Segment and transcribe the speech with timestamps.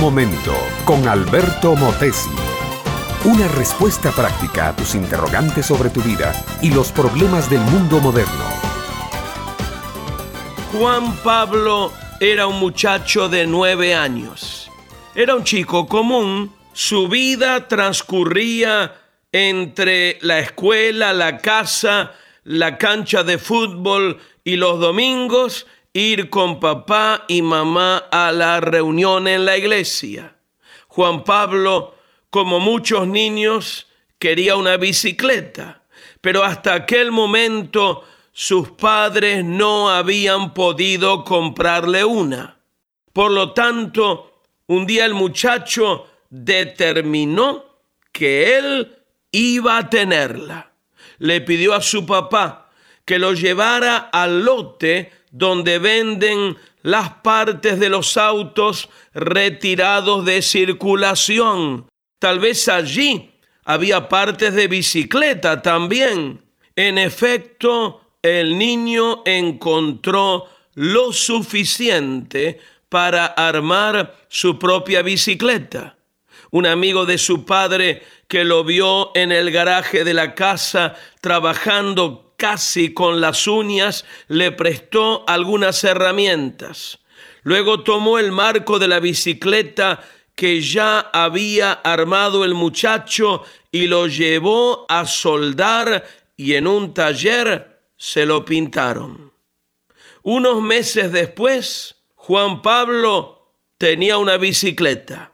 [0.00, 0.54] momento
[0.86, 2.30] con Alberto Motesi.
[3.26, 6.32] Una respuesta práctica a tus interrogantes sobre tu vida
[6.62, 8.44] y los problemas del mundo moderno.
[10.72, 14.70] Juan Pablo era un muchacho de nueve años.
[15.14, 16.50] Era un chico común.
[16.72, 18.94] Su vida transcurría
[19.32, 22.14] entre la escuela, la casa,
[22.44, 29.26] la cancha de fútbol y los domingos ir con papá y mamá a la reunión
[29.26, 30.36] en la iglesia.
[30.88, 31.94] Juan Pablo,
[32.30, 33.86] como muchos niños,
[34.18, 35.82] quería una bicicleta,
[36.20, 42.58] pero hasta aquel momento sus padres no habían podido comprarle una.
[43.12, 47.64] Por lo tanto, un día el muchacho determinó
[48.12, 48.98] que él
[49.32, 50.72] iba a tenerla.
[51.18, 52.70] Le pidió a su papá
[53.04, 61.86] que lo llevara al lote donde venden las partes de los autos retirados de circulación.
[62.18, 63.30] Tal vez allí
[63.64, 66.42] había partes de bicicleta también.
[66.76, 75.96] En efecto, el niño encontró lo suficiente para armar su propia bicicleta.
[76.50, 82.29] Un amigo de su padre que lo vio en el garaje de la casa trabajando
[82.40, 86.98] casi con las uñas, le prestó algunas herramientas.
[87.42, 90.02] Luego tomó el marco de la bicicleta
[90.34, 96.02] que ya había armado el muchacho y lo llevó a soldar
[96.34, 99.34] y en un taller se lo pintaron.
[100.22, 105.32] Unos meses después, Juan Pablo tenía una bicicleta.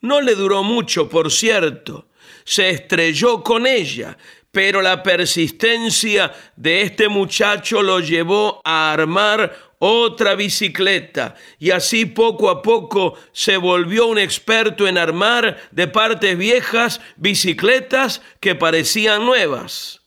[0.00, 2.06] No le duró mucho, por cierto.
[2.44, 4.16] Se estrelló con ella,
[4.54, 12.48] pero la persistencia de este muchacho lo llevó a armar otra bicicleta y así poco
[12.48, 20.02] a poco se volvió un experto en armar de partes viejas bicicletas que parecían nuevas.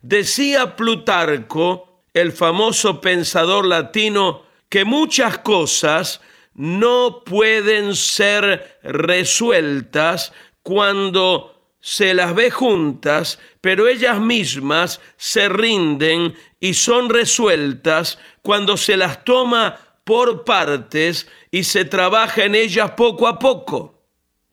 [0.00, 6.22] Decía Plutarco, el famoso pensador latino, que muchas cosas
[6.54, 10.32] no pueden ser resueltas
[10.62, 18.96] cuando se las ve juntas, pero ellas mismas se rinden y son resueltas cuando se
[18.96, 24.02] las toma por partes y se trabaja en ellas poco a poco.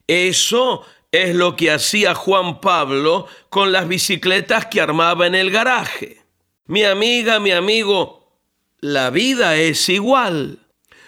[0.06, 6.22] Eso es lo que hacía Juan Pablo con las bicicletas que armaba en el garaje.
[6.66, 8.40] Mi amiga, mi amigo,
[8.80, 10.60] la vida es igual.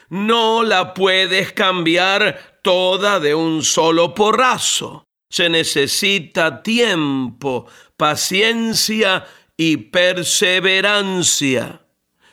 [0.08, 5.06] No la puedes cambiar toda de un solo porrazo.
[5.30, 9.26] Se necesita tiempo, paciencia
[9.56, 11.80] y perseverancia.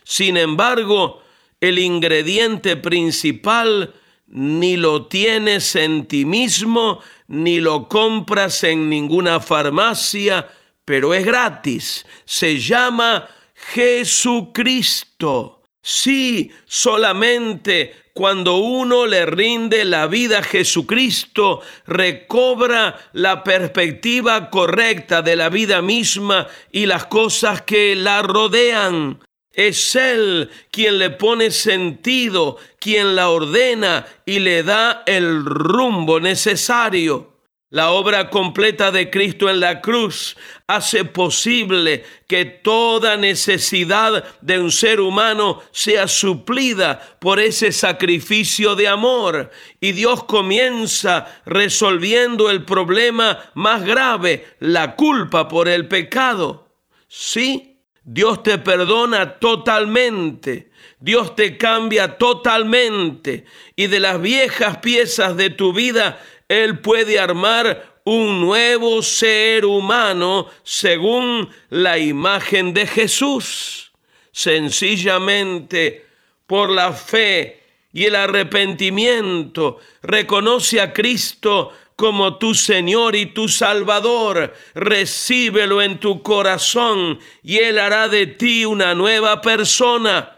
[0.04, 1.22] Sin embargo,
[1.62, 3.94] el ingrediente principal
[4.28, 10.48] ni lo tienes en ti mismo, ni lo compras en ninguna farmacia,
[10.84, 12.06] pero es gratis.
[12.26, 13.30] Se llama
[13.74, 15.57] Jesucristo.
[15.90, 25.38] Sí, solamente cuando uno le rinde la vida a Jesucristo, recobra la perspectiva correcta de
[25.38, 29.22] la vida misma y las cosas que la rodean.
[29.54, 37.37] Es Él quien le pone sentido, quien la ordena y le da el rumbo necesario.
[37.70, 44.72] La obra completa de Cristo en la cruz hace posible que toda necesidad de un
[44.72, 49.52] ser humano sea suplida por ese sacrificio de amor.
[49.82, 56.70] Y Dios comienza resolviendo el problema más grave, la culpa por el pecado.
[57.10, 60.72] Sí, Dios te perdona totalmente.
[61.02, 63.44] Dios te cambia totalmente.
[63.76, 70.48] Y de las viejas piezas de tu vida, él puede armar un nuevo ser humano
[70.64, 73.92] según la imagen de Jesús.
[74.32, 76.06] Sencillamente
[76.46, 84.54] por la fe y el arrepentimiento, reconoce a Cristo como tu Señor y tu Salvador.
[84.76, 90.38] Recíbelo en tu corazón y Él hará de ti una nueva persona.